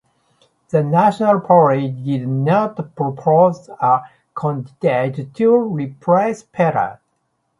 The 0.69 0.81
National 0.81 1.39
Party 1.41 1.87
did 1.89 2.27
not 2.27 2.95
propose 2.95 3.69
a 3.79 4.01
candidate 4.35 5.31
to 5.35 5.55
replace 5.55 6.41
Peters. 6.41 6.97